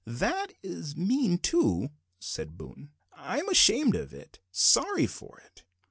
[0.03, 1.89] "That is mean, too,"
[2.19, 5.63] said Boone; "I'm ashamed of it; sorry for it.